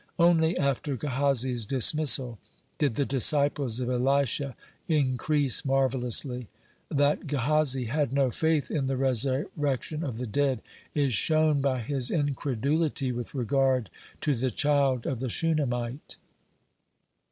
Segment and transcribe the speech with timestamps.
[0.17, 2.39] Only after Gehazi's dismissal
[2.79, 4.55] did the disciples of Elisha
[4.87, 6.47] increase marvellously.
[6.89, 10.63] That Gehazi had no faith in the resurrection of the dead,
[10.95, 13.91] is shown by his incredulity with regard
[14.21, 16.15] to the child of the Shunammite.